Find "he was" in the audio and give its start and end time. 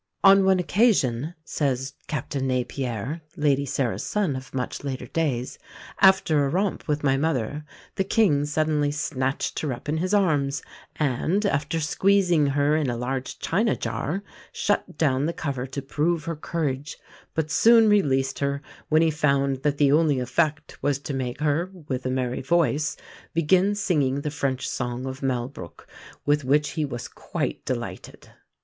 26.71-27.07